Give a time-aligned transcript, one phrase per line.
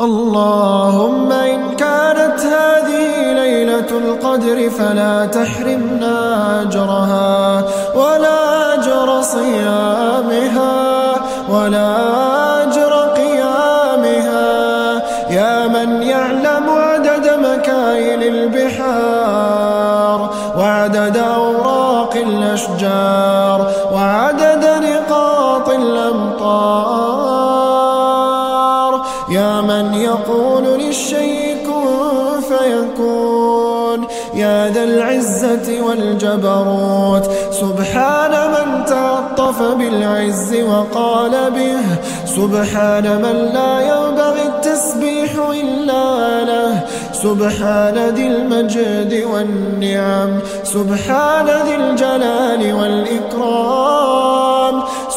[0.00, 6.16] اللهم إن كانت هذه ليلة القدر فلا تحرمنا
[6.62, 7.64] أجرها
[7.94, 11.14] ولا أجر صيامها
[11.50, 11.96] ولا
[12.62, 14.52] أجر قيامها.
[15.30, 19.54] يا من يعلم عدد مكاين البحار
[20.58, 24.53] وعدد أوراق الأشجار وعدد
[29.28, 41.50] يا من يقول للشيء كن فيكون يا ذا العزة والجبروت سبحان من تعطف بالعز وقال
[41.50, 41.80] به
[42.26, 46.80] سبحان من لا ينبغي التسبيح إلا له
[47.12, 54.53] سبحان ذي المجد والنعم سبحان ذي الجلال والإكرام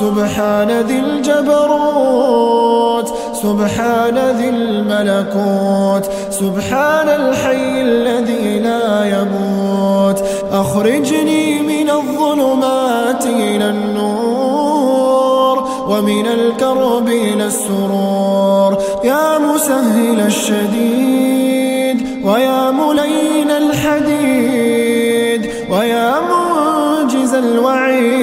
[0.00, 3.08] سبحان ذي الجبروت
[3.42, 10.18] سبحان ذي الملكوت سبحان الحي الذي لا يموت.
[10.52, 18.78] أخرجني من الظلمات إلى النور ومن الكرب إلى السرور.
[19.04, 28.13] يا مسهل الشديد ويا ملين الحديد ويا منجز الوعيد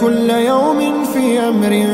[0.00, 1.86] كل يوم في أمر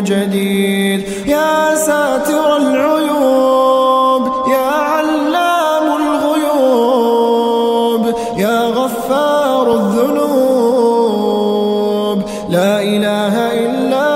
[0.00, 1.00] جديد.
[1.26, 7.34] يا ساتر العيوب يا علام الغيوب
[8.36, 10.30] يا غفار الذنوب.
[12.50, 13.34] لا إله
[13.66, 14.08] إلا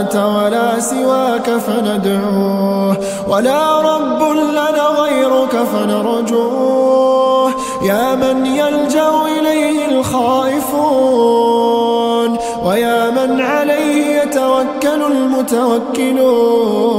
[0.00, 2.96] أنت ولا سواك فندعوه
[3.28, 7.50] ولا رب لنا غيرك فنرجوه
[7.82, 11.59] يا من يلجأ إليه الخائفون
[12.64, 16.90] ويا من عليه يتوكل المتوكلون.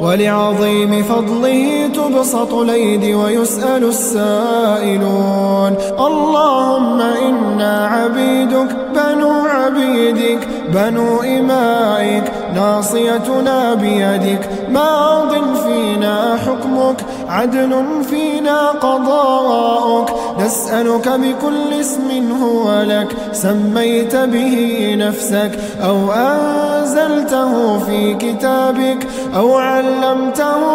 [0.00, 5.74] ولعظيم فضله تبسط الأيدي ويسأل السائلون.
[5.98, 14.48] اللهم إنا عبيدك بنو عبيدك بنو إمائك ناصيتنا بيدك.
[14.70, 15.32] ماض
[15.64, 16.96] فينا حكمك
[17.28, 20.14] عدل فينا قضاءك.
[20.40, 25.50] نسألك بكل اسم هو لك سميت به نفسك
[25.84, 30.73] أو أنزلته في كتابك أو علمته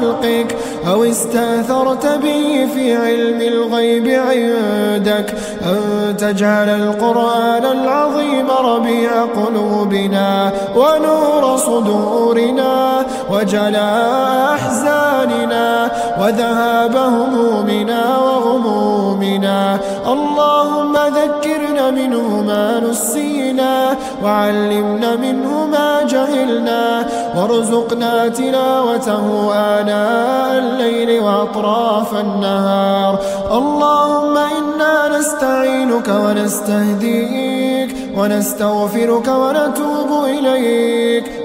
[0.00, 0.56] خلقك
[0.88, 13.06] أو استأثرت به في علم الغيب عندك أن تجعل القرآن العظيم ربيع قلوبنا ونور صدورنا
[13.30, 15.90] وجلاء أحزاننا
[16.20, 19.78] وذهاب همومنا وغمومنا.
[20.06, 27.06] اللهم ذكرنا منه ما نسينا وعلمنا منه ما جهلنا
[27.36, 33.18] وارزقنا تلاوته آناء الليل وأطراف النهار.
[33.52, 40.39] اللهم إنا نستعينك ونستهديك ونستغفرك ونتوب إليك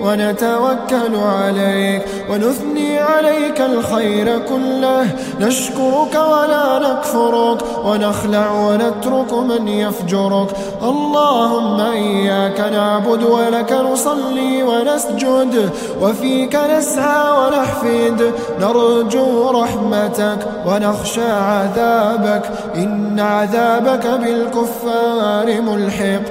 [0.06, 5.06] ونتوكل عليك ونثني عليك الخير كله.
[5.40, 10.50] نشكرك ولا نكفرك ونخلع ونترك من يفجرك.
[10.84, 15.70] اللهم إياك نعبد ولك نصلي ونسجد
[16.02, 18.20] وفيك نسعى ونحفد
[18.62, 22.46] نرجو رحمتك ونخشى عذابك
[22.76, 26.26] إن عذابك بالكفار ملحق.